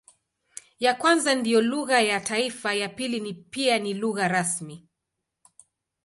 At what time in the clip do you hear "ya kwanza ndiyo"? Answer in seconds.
0.79-1.61